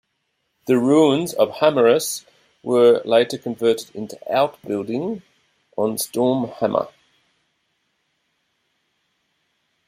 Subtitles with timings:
[0.65, 2.25] The ruins of Hamarhus
[2.63, 5.21] were later converted into outbuilding
[5.77, 6.91] on Storhamar.